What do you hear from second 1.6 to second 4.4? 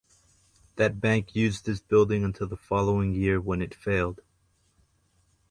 this building until the following year when it failed.